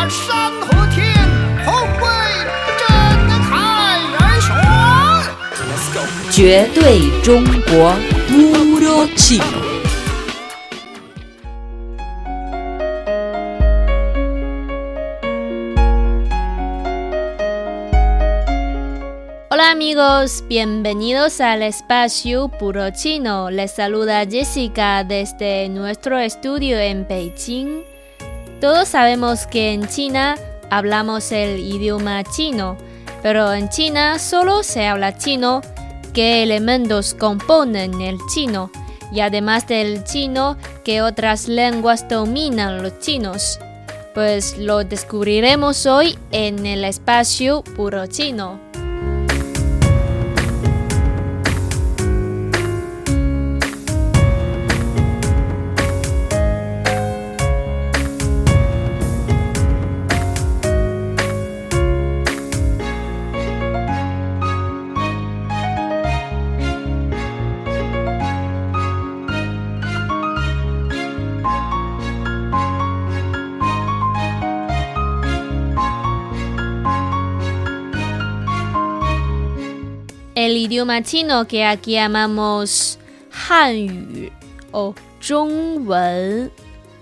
[0.00, 1.12] 把山和天
[1.64, 2.06] 同为
[2.78, 2.86] 真
[3.48, 6.30] 开元玄。
[6.30, 7.94] 绝对中国
[8.28, 9.66] puro chino。
[19.48, 23.50] Hola amigos, bienvenidos al espacio Puro Chino.
[23.50, 27.89] Les saluda Jessica desde nuestro estudio en Beijing.
[28.61, 30.37] Todos sabemos que en China
[30.69, 32.77] hablamos el idioma chino,
[33.23, 35.61] pero en China solo se habla chino.
[36.13, 38.69] ¿Qué elementos componen el chino?
[39.11, 43.59] Y además del chino, ¿qué otras lenguas dominan los chinos?
[44.13, 48.70] Pues lo descubriremos hoy en el espacio Puro Chino.
[80.41, 82.97] El idioma chino que aquí llamamos
[83.47, 84.31] Hanyu
[84.71, 86.51] o Zhongwen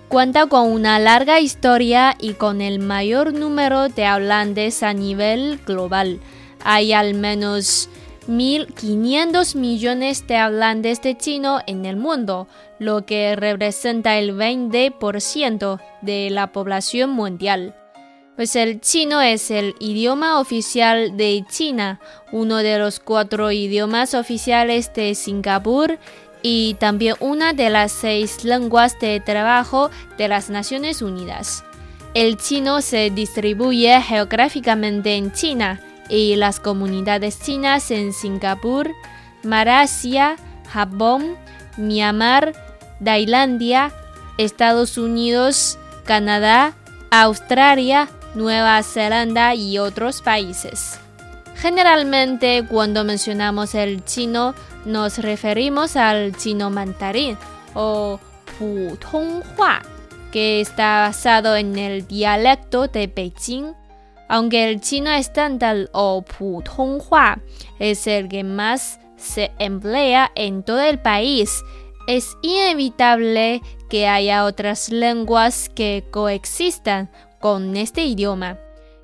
[0.08, 6.20] cuenta con una larga historia y con el mayor número de hablantes a nivel global.
[6.62, 7.88] Hay al menos
[8.28, 12.46] 1.500 millones de hablantes de chino en el mundo,
[12.78, 17.79] lo que representa el 20% de la población mundial.
[18.36, 22.00] Pues el chino es el idioma oficial de China,
[22.32, 25.98] uno de los cuatro idiomas oficiales de Singapur
[26.42, 31.64] y también una de las seis lenguas de trabajo de las Naciones Unidas.
[32.14, 38.90] El chino se distribuye geográficamente en China y las comunidades chinas en Singapur,
[39.42, 40.36] Malasia,
[40.72, 41.36] Japón,
[41.76, 42.52] Myanmar,
[43.04, 43.92] Tailandia,
[44.38, 46.74] Estados Unidos, Canadá,
[47.10, 50.98] Australia, Nueva Zelanda y otros países.
[51.56, 54.54] Generalmente cuando mencionamos el chino
[54.84, 57.36] nos referimos al chino mandarín
[57.74, 58.18] o
[58.58, 59.82] Putonghua,
[60.32, 63.74] que está basado en el dialecto de Beijing.
[64.28, 67.40] Aunque el chino estándar o Putonghua
[67.78, 71.62] es el que más se emplea en todo el país,
[72.06, 73.60] es inevitable
[73.90, 78.58] que haya otras lenguas que coexistan con este idioma.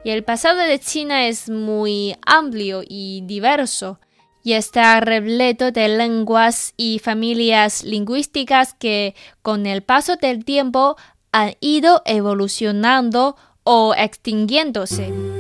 [0.04, 3.98] Y el pasado de China es muy amplio y diverso
[4.44, 10.96] y está repleto de lenguas y familias lingüísticas que con el paso del tiempo
[11.32, 15.35] han ido evolucionando o extinguiéndose.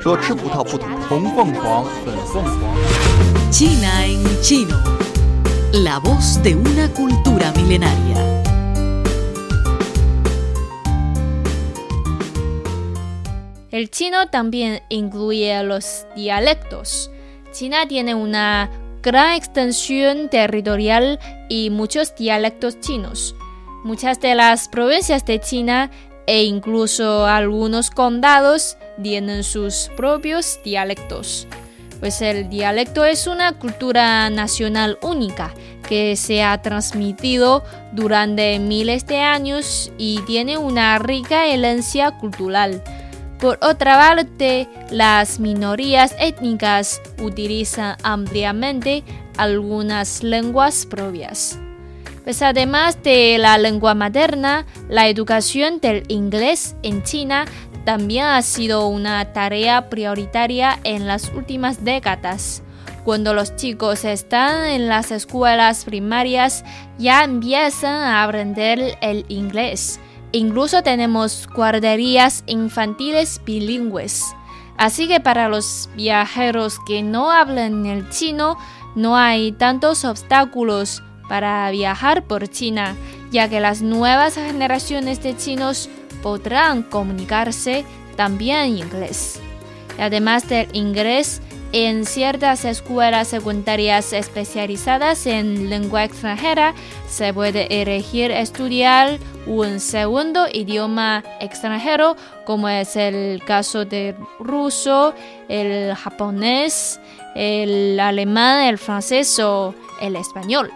[0.00, 3.52] 说吃葡萄不吐红凤凰，粉凤凰。
[3.52, 4.74] China en chino.
[5.74, 8.42] La voz de una cultura milenaria.
[13.70, 17.10] El chino también incluye los dialectos.
[17.52, 18.70] China tiene una
[19.02, 23.34] gran extensión territorial y muchos dialectos chinos.
[23.84, 25.90] Muchas de las provincias de China
[26.27, 31.47] e incluso algunos condados tienen sus propios dialectos.
[31.99, 35.53] Pues el dialecto es una cultura nacional única
[35.89, 42.83] que se ha transmitido durante miles de años y tiene una rica herencia cultural.
[43.39, 49.03] Por otra parte, las minorías étnicas utilizan ampliamente
[49.37, 51.59] algunas lenguas propias.
[52.27, 57.45] Pues además de la lengua materna, la educación del inglés en China
[57.85, 62.63] también ha sido una tarea prioritaria en las últimas décadas.
[63.05, 66.65] Cuando los chicos están en las escuelas primarias
[66.97, 70.01] ya empiezan a aprender el inglés.
[70.33, 74.25] Incluso tenemos guarderías infantiles bilingües.
[74.75, 78.57] Así que para los viajeros que no hablan el chino,
[78.95, 82.95] no hay tantos obstáculos para viajar por China,
[83.31, 85.89] ya que las nuevas generaciones de chinos
[86.21, 87.85] podrán comunicarse
[88.15, 89.39] también inglés.
[89.97, 91.41] Y además del inglés,
[91.73, 96.73] en ciertas escuelas secundarias especializadas en lengua extranjera
[97.09, 102.15] se puede elegir estudiar un segundo idioma extranjero,
[102.45, 105.13] como es el caso del ruso,
[105.49, 107.01] el japonés,
[107.35, 110.71] el alemán, el francés o el español.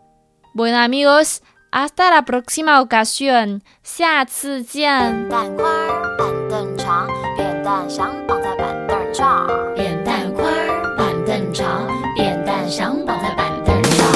[0.52, 3.60] Bueno amigos, hasta la próxima ocasión.
[3.82, 5.28] 下次见。
[5.28, 7.06] 蛋块儿板凳长，
[7.36, 9.74] 扁担想绑在板凳这儿。
[9.76, 11.86] 扁担宽儿板凳长，
[12.16, 14.06] 扁担想绑在板凳上。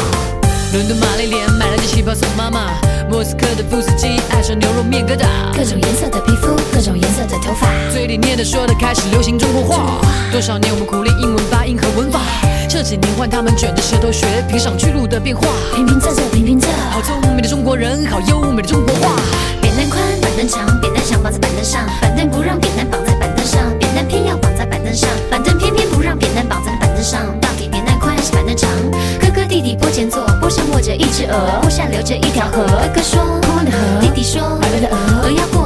[0.72, 2.72] 伦敦玛丽莲买了件旗袍送妈妈，
[3.08, 5.26] 莫斯科的夫斯基爱上牛肉面疙瘩，
[5.56, 7.68] 各种颜色的皮肤，各种颜色的头发。
[7.92, 10.00] 嘴里念的说的开始流行中国话。
[10.32, 12.18] 多少年我们苦练英文发音和文法，
[12.74, 15.46] 这几年换他们卷着舌头学评上去路的变化。
[15.76, 19.14] 平平仄仄平平仄，好聪明的中国人，好优美的中国话。
[19.62, 27.20] 扁担宽，板凳长，扁担想绑在板凳上，板凳不让扁担绑在板凳上，扁担偏要绑在板凳上，板凳偏偏不让扁担绑在板凳上。
[27.40, 28.68] 到底扁担宽还是板凳长？
[29.20, 32.66] 哥哥弟弟坡前坐，坡上卧着一只鹅，坡下流着一条河。
[32.66, 35.62] 哥哥说过的河，弟弟说来了的鹅，鹅要过